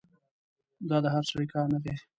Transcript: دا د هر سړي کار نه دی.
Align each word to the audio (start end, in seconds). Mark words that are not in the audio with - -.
دا 0.89 0.97
د 1.03 1.05
هر 1.15 1.23
سړي 1.31 1.45
کار 1.53 1.65
نه 1.73 1.79
دی. 1.83 1.93